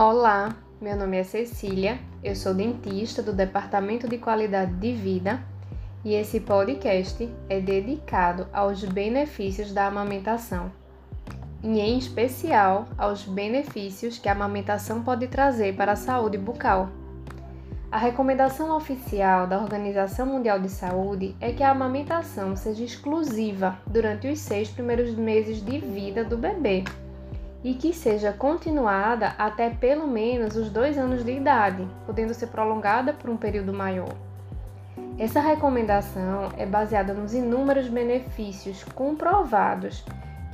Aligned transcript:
Olá, 0.00 0.54
meu 0.80 0.96
nome 0.96 1.16
é 1.16 1.24
Cecília, 1.24 1.98
eu 2.22 2.36
sou 2.36 2.54
dentista 2.54 3.20
do 3.20 3.32
Departamento 3.32 4.06
de 4.06 4.16
Qualidade 4.16 4.70
de 4.74 4.92
Vida 4.92 5.42
e 6.04 6.14
esse 6.14 6.38
podcast 6.38 7.28
é 7.48 7.58
dedicado 7.58 8.46
aos 8.52 8.84
benefícios 8.84 9.72
da 9.72 9.88
amamentação 9.88 10.70
e, 11.64 11.80
em 11.80 11.98
especial, 11.98 12.86
aos 12.96 13.24
benefícios 13.24 14.20
que 14.20 14.28
a 14.28 14.32
amamentação 14.32 15.02
pode 15.02 15.26
trazer 15.26 15.74
para 15.74 15.90
a 15.90 15.96
saúde 15.96 16.38
bucal. 16.38 16.90
A 17.90 17.98
recomendação 17.98 18.76
oficial 18.76 19.48
da 19.48 19.60
Organização 19.60 20.26
Mundial 20.26 20.60
de 20.60 20.68
Saúde 20.68 21.34
é 21.40 21.50
que 21.52 21.64
a 21.64 21.72
amamentação 21.72 22.54
seja 22.54 22.84
exclusiva 22.84 23.76
durante 23.84 24.28
os 24.28 24.38
seis 24.38 24.70
primeiros 24.70 25.12
meses 25.16 25.60
de 25.60 25.80
vida 25.80 26.22
do 26.22 26.38
bebê 26.38 26.84
e 27.62 27.74
que 27.74 27.92
seja 27.92 28.32
continuada 28.32 29.34
até 29.38 29.70
pelo 29.70 30.06
menos 30.06 30.56
os 30.56 30.70
dois 30.70 30.96
anos 30.96 31.24
de 31.24 31.32
idade, 31.32 31.86
podendo 32.06 32.32
ser 32.34 32.48
prolongada 32.48 33.12
por 33.12 33.28
um 33.28 33.36
período 33.36 33.72
maior. 33.72 34.14
Essa 35.18 35.40
recomendação 35.40 36.50
é 36.56 36.64
baseada 36.64 37.12
nos 37.12 37.34
inúmeros 37.34 37.88
benefícios 37.88 38.84
comprovados 38.94 40.04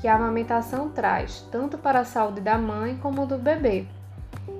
que 0.00 0.08
a 0.08 0.16
amamentação 0.16 0.88
traz, 0.88 1.46
tanto 1.50 1.76
para 1.76 2.00
a 2.00 2.04
saúde 2.04 2.40
da 2.40 2.56
mãe 2.56 2.96
como 2.96 3.26
do 3.26 3.36
bebê. 3.36 3.86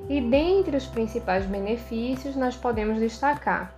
E 0.08 0.20
dentre 0.20 0.76
os 0.76 0.86
principais 0.86 1.46
benefícios, 1.46 2.36
nós 2.36 2.54
podemos 2.54 2.98
destacar: 2.98 3.72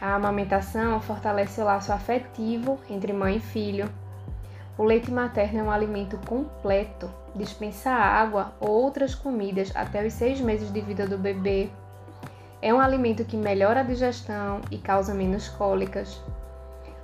a 0.00 0.14
amamentação 0.14 1.00
fortalece 1.00 1.60
o 1.60 1.64
laço 1.64 1.92
afetivo 1.92 2.78
entre 2.88 3.12
mãe 3.12 3.36
e 3.36 3.40
filho, 3.40 3.88
o 4.76 4.82
leite 4.82 5.08
materno 5.08 5.60
é 5.60 5.62
um 5.62 5.70
alimento 5.70 6.18
completo, 6.26 7.08
dispensa 7.34 7.90
água 7.90 8.52
ou 8.60 8.70
outras 8.70 9.14
comidas 9.14 9.72
até 9.74 10.06
os 10.06 10.12
seis 10.12 10.40
meses 10.40 10.72
de 10.72 10.80
vida 10.80 11.06
do 11.06 11.18
bebê. 11.18 11.68
É 12.62 12.72
um 12.72 12.80
alimento 12.80 13.24
que 13.24 13.36
melhora 13.36 13.80
a 13.80 13.82
digestão 13.84 14.60
e 14.70 14.78
causa 14.78 15.12
menos 15.12 15.48
cólicas. 15.48 16.22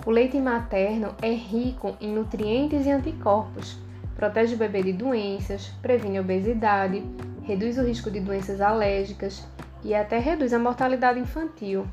O 0.06 0.10
leite 0.10 0.38
materno 0.38 1.14
é 1.20 1.30
rico 1.30 1.96
em 2.00 2.14
nutrientes 2.14 2.86
e 2.86 2.90
anticorpos, 2.90 3.76
protege 4.16 4.54
o 4.54 4.58
bebê 4.58 4.82
de 4.82 4.92
doenças, 4.92 5.68
previne 5.82 6.18
obesidade, 6.18 7.04
reduz 7.42 7.76
o 7.76 7.82
risco 7.82 8.10
de 8.10 8.20
doenças 8.20 8.60
alérgicas 8.60 9.46
e 9.84 9.94
até 9.94 10.18
reduz 10.18 10.54
a 10.54 10.58
mortalidade 10.58 11.20
infantil. 11.20 11.86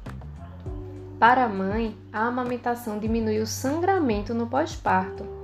Para 1.19 1.45
a 1.45 1.49
mãe, 1.49 1.97
a 2.13 2.27
amamentação 2.27 2.99
diminui 2.99 3.39
o 3.39 3.47
sangramento 3.47 4.33
no 4.33 4.47
pós-parto 4.47 5.37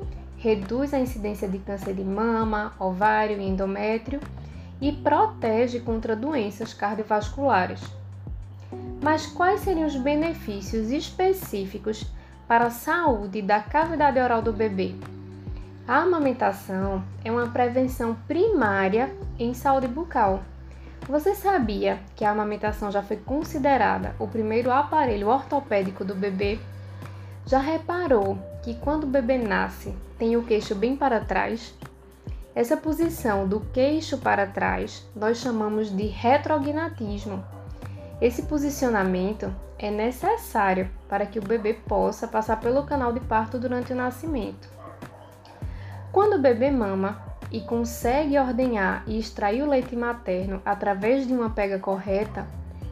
reduz 0.43 0.93
a 0.93 0.99
incidência 0.99 1.47
de 1.47 1.57
câncer 1.57 1.93
de 1.93 2.03
mama, 2.03 2.73
ovário 2.77 3.39
e 3.39 3.47
endométrio 3.47 4.19
e 4.81 4.91
protege 4.91 5.79
contra 5.79 6.17
doenças 6.17 6.73
cardiovasculares. 6.73 7.81
Mas 9.01 9.25
quais 9.25 9.61
seriam 9.61 9.87
os 9.87 9.95
benefícios 9.95 10.91
específicos 10.91 12.05
para 12.45 12.65
a 12.65 12.71
saúde 12.71 13.41
da 13.41 13.61
cavidade 13.61 14.19
oral 14.19 14.41
do 14.41 14.51
bebê? 14.51 14.93
A 15.87 16.01
amamentação 16.01 17.01
é 17.23 17.31
uma 17.31 17.47
prevenção 17.47 18.13
primária 18.27 19.15
em 19.39 19.53
saúde 19.53 19.87
bucal. 19.87 20.43
Você 21.07 21.35
sabia 21.35 21.99
que 22.17 22.25
a 22.25 22.31
amamentação 22.31 22.91
já 22.91 23.01
foi 23.01 23.15
considerada 23.15 24.13
o 24.19 24.27
primeiro 24.27 24.71
aparelho 24.71 25.29
ortopédico 25.29 26.03
do 26.03 26.13
bebê? 26.13 26.59
Já 27.45 27.59
reparou 27.59 28.52
que 28.63 28.73
quando 28.75 29.03
o 29.03 29.07
bebê 29.07 29.37
nasce, 29.37 29.93
tem 30.17 30.37
o 30.37 30.43
queixo 30.43 30.73
bem 30.73 30.95
para 30.95 31.19
trás? 31.19 31.75
Essa 32.55 32.77
posição 32.77 33.45
do 33.45 33.59
queixo 33.59 34.17
para 34.17 34.47
trás 34.47 35.05
nós 35.13 35.37
chamamos 35.39 35.93
de 35.93 36.05
retrognatismo. 36.05 37.43
Esse 38.21 38.43
posicionamento 38.43 39.53
é 39.77 39.91
necessário 39.91 40.89
para 41.09 41.25
que 41.25 41.39
o 41.39 41.41
bebê 41.43 41.73
possa 41.73 42.25
passar 42.25 42.61
pelo 42.61 42.83
canal 42.83 43.11
de 43.11 43.19
parto 43.19 43.59
durante 43.59 43.91
o 43.91 43.95
nascimento. 43.95 44.69
Quando 46.09 46.35
o 46.35 46.41
bebê 46.41 46.71
mama 46.71 47.21
e 47.51 47.59
consegue 47.59 48.39
ordenhar 48.39 49.03
e 49.05 49.19
extrair 49.19 49.61
o 49.61 49.69
leite 49.69 49.95
materno 49.95 50.61
através 50.63 51.27
de 51.27 51.33
uma 51.33 51.49
pega 51.49 51.79
correta, 51.79 52.47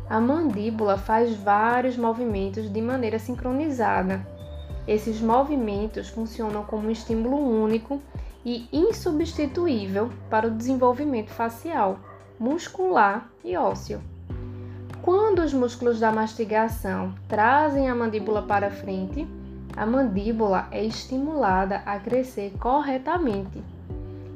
a 0.10 0.20
mandíbula 0.20 0.98
faz 0.98 1.34
vários 1.34 1.96
movimentos 1.96 2.70
de 2.70 2.82
maneira 2.82 3.18
sincronizada 3.18 4.31
esses 4.88 5.22
movimentos 5.22 6.10
funcionam 6.10 6.64
como 6.64 6.88
um 6.88 6.92
estímulo 6.92 7.38
único 7.38 8.02
e 8.44 8.68
insubstituível 8.72 10.10
para 10.30 10.48
o 10.48 10.52
desenvolvimento 10.52 11.30
facial, 11.30 12.00
muscular 12.40 13.30
e 13.44 13.56
ósseo. 13.56 14.02
Quando 15.02 15.40
os 15.40 15.54
músculos 15.54 16.00
da 16.00 16.12
mastigação 16.12 17.14
trazem 17.28 17.90
a 17.90 17.96
mandíbula 17.96 18.42
para 18.42 18.70
frente, 18.70 19.28
a 19.76 19.86
mandíbula 19.86 20.68
é 20.72 20.84
estimulada 20.84 21.82
a 21.86 22.00
crescer 22.00 22.54
corretamente. 22.60 23.64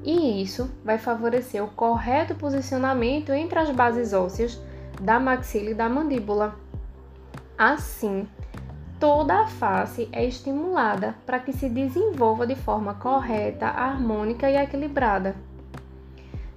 E 0.03 0.41
isso 0.41 0.69
vai 0.83 0.97
favorecer 0.97 1.63
o 1.63 1.67
correto 1.67 2.35
posicionamento 2.35 3.31
entre 3.31 3.57
as 3.59 3.69
bases 3.71 4.13
ósseas 4.13 4.59
da 5.01 5.19
maxila 5.19 5.71
e 5.71 5.73
da 5.73 5.89
mandíbula. 5.89 6.55
Assim, 7.57 8.27
toda 8.99 9.41
a 9.41 9.47
face 9.47 10.09
é 10.11 10.25
estimulada 10.25 11.15
para 11.25 11.39
que 11.39 11.53
se 11.53 11.69
desenvolva 11.69 12.47
de 12.47 12.55
forma 12.55 12.93
correta, 12.95 13.67
harmônica 13.67 14.49
e 14.49 14.55
equilibrada. 14.55 15.35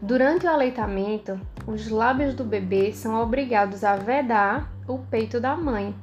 Durante 0.01 0.47
o 0.47 0.51
aleitamento, 0.51 1.41
os 1.67 1.89
lábios 1.89 2.35
do 2.35 2.45
bebê 2.45 2.93
são 2.93 3.21
obrigados 3.21 3.83
a 3.83 3.97
vedar 3.97 4.71
o 4.87 4.99
peito 4.99 5.41
da 5.41 5.57
mãe 5.57 5.95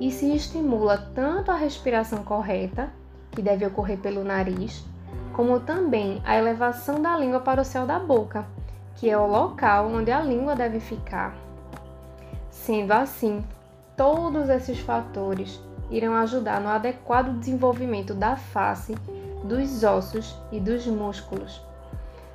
e 0.00 0.10
se 0.10 0.34
estimula 0.34 1.10
tanto 1.14 1.50
a 1.50 1.56
respiração 1.56 2.22
correta, 2.22 2.90
que 3.32 3.42
deve 3.42 3.66
ocorrer 3.66 3.98
pelo 3.98 4.22
nariz, 4.22 4.84
como 5.32 5.58
também 5.58 6.22
a 6.24 6.36
elevação 6.36 7.02
da 7.02 7.16
língua 7.18 7.40
para 7.40 7.60
o 7.60 7.64
céu 7.64 7.84
da 7.84 7.98
boca, 7.98 8.46
que 8.96 9.10
é 9.10 9.18
o 9.18 9.26
local 9.26 9.88
onde 9.88 10.12
a 10.12 10.20
língua 10.20 10.54
deve 10.54 10.78
ficar. 10.78 11.34
Sendo 12.50 12.92
assim, 12.92 13.44
Todos 13.96 14.48
esses 14.48 14.80
fatores 14.80 15.60
irão 15.88 16.14
ajudar 16.14 16.60
no 16.60 16.68
adequado 16.68 17.38
desenvolvimento 17.38 18.12
da 18.12 18.34
face, 18.34 18.94
dos 19.44 19.84
ossos 19.84 20.36
e 20.50 20.58
dos 20.58 20.86
músculos. 20.86 21.62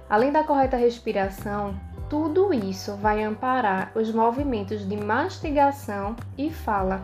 Além 0.10 0.32
da 0.32 0.44
correta 0.44 0.78
respiração, 0.78 1.76
tudo 2.10 2.54
isso 2.54 2.96
vai 2.96 3.24
amparar 3.24 3.92
os 3.94 4.12
movimentos 4.12 4.88
de 4.88 4.96
mastigação 4.96 6.16
e 6.38 6.50
fala, 6.50 7.02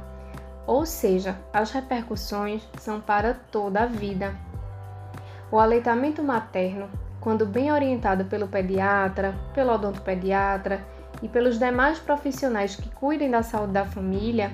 ou 0.66 0.86
seja, 0.86 1.38
as 1.54 1.72
repercussões 1.72 2.68
são 2.80 3.02
para 3.02 3.34
toda 3.34 3.82
a 3.82 3.86
vida. 3.86 4.34
O 5.52 5.60
aleitamento 5.60 6.24
materno, 6.24 6.90
quando 7.20 7.46
bem 7.46 7.72
orientado 7.72 8.26
pelo 8.26 8.48
pediatra, 8.48 9.36
pelo 9.54 9.74
odontopediatra 9.74 10.95
e 11.26 11.28
pelos 11.28 11.58
demais 11.58 11.98
profissionais 11.98 12.76
que 12.76 12.88
cuidem 12.88 13.32
da 13.32 13.42
saúde 13.42 13.74
da 13.74 13.84
família, 13.84 14.52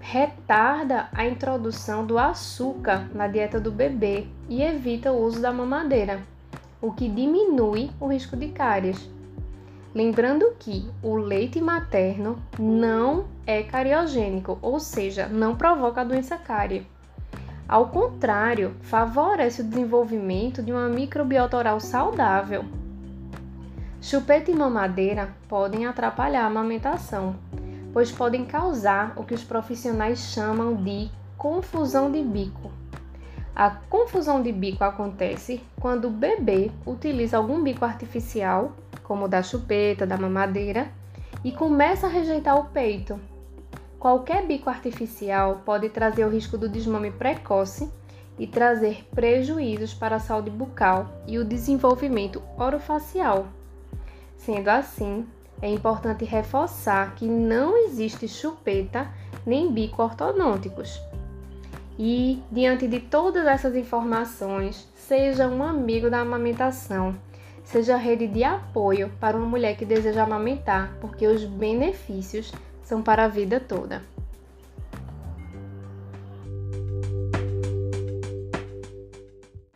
retarda 0.00 1.08
a 1.12 1.26
introdução 1.26 2.06
do 2.06 2.18
açúcar 2.18 3.06
na 3.14 3.28
dieta 3.28 3.60
do 3.60 3.70
bebê 3.70 4.26
e 4.48 4.62
evita 4.62 5.12
o 5.12 5.22
uso 5.22 5.42
da 5.42 5.52
mamadeira, 5.52 6.22
o 6.80 6.90
que 6.90 7.06
diminui 7.06 7.90
o 8.00 8.06
risco 8.06 8.34
de 8.34 8.48
cáries. 8.48 9.10
Lembrando 9.94 10.54
que 10.58 10.90
o 11.02 11.16
leite 11.16 11.60
materno 11.60 12.38
não 12.58 13.26
é 13.46 13.62
cariogênico, 13.62 14.58
ou 14.62 14.80
seja, 14.80 15.26
não 15.26 15.54
provoca 15.54 16.00
a 16.00 16.04
doença 16.04 16.38
cárie. 16.38 16.86
Ao 17.68 17.88
contrário, 17.88 18.74
favorece 18.80 19.60
o 19.60 19.64
desenvolvimento 19.64 20.62
de 20.62 20.72
uma 20.72 20.88
microbiota 20.88 21.58
oral 21.58 21.78
saudável, 21.78 22.64
Chupeta 24.04 24.50
e 24.50 24.54
mamadeira 24.54 25.34
podem 25.48 25.86
atrapalhar 25.86 26.42
a 26.42 26.46
amamentação, 26.46 27.36
pois 27.90 28.12
podem 28.12 28.44
causar 28.44 29.14
o 29.16 29.24
que 29.24 29.32
os 29.32 29.42
profissionais 29.42 30.18
chamam 30.18 30.74
de 30.74 31.10
confusão 31.38 32.12
de 32.12 32.22
bico. 32.22 32.70
A 33.56 33.70
confusão 33.70 34.42
de 34.42 34.52
bico 34.52 34.84
acontece 34.84 35.62
quando 35.80 36.08
o 36.08 36.10
bebê 36.10 36.70
utiliza 36.84 37.38
algum 37.38 37.62
bico 37.62 37.82
artificial, 37.82 38.72
como 39.02 39.24
o 39.24 39.28
da 39.28 39.42
chupeta, 39.42 40.06
da 40.06 40.18
mamadeira, 40.18 40.88
e 41.42 41.50
começa 41.50 42.06
a 42.06 42.10
rejeitar 42.10 42.58
o 42.58 42.66
peito. 42.66 43.18
Qualquer 43.98 44.46
bico 44.46 44.68
artificial 44.68 45.62
pode 45.64 45.88
trazer 45.88 46.26
o 46.26 46.30
risco 46.30 46.58
do 46.58 46.68
desmame 46.68 47.10
precoce 47.10 47.90
e 48.38 48.46
trazer 48.46 49.08
prejuízos 49.14 49.94
para 49.94 50.16
a 50.16 50.20
saúde 50.20 50.50
bucal 50.50 51.08
e 51.26 51.38
o 51.38 51.44
desenvolvimento 51.44 52.42
orofacial. 52.58 53.46
Sendo 54.44 54.68
assim, 54.68 55.26
é 55.62 55.70
importante 55.70 56.24
reforçar 56.24 57.14
que 57.14 57.26
não 57.26 57.76
existe 57.86 58.28
chupeta 58.28 59.08
nem 59.46 59.72
bico 59.72 60.02
ortodônticos. 60.02 61.00
E, 61.98 62.42
diante 62.50 62.86
de 62.86 63.00
todas 63.00 63.46
essas 63.46 63.74
informações, 63.74 64.86
seja 64.94 65.48
um 65.48 65.62
amigo 65.62 66.10
da 66.10 66.20
amamentação. 66.20 67.14
seja 67.64 67.96
rede 67.96 68.26
de 68.26 68.44
apoio 68.44 69.10
para 69.18 69.38
uma 69.38 69.46
mulher 69.46 69.74
que 69.74 69.86
deseja 69.86 70.24
amamentar, 70.24 70.94
porque 71.00 71.26
os 71.26 71.46
benefícios 71.46 72.52
são 72.82 73.00
para 73.00 73.24
a 73.24 73.28
vida 73.28 73.58
toda. 73.58 74.02